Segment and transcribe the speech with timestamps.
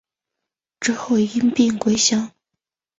[0.79, 2.31] 之后因病归乡。